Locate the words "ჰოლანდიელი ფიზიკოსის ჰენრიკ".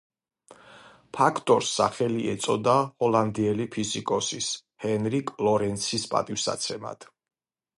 3.03-5.33